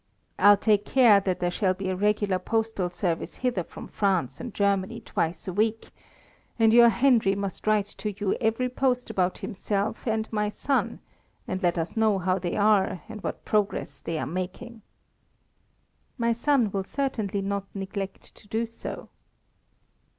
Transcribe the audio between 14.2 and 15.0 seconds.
making."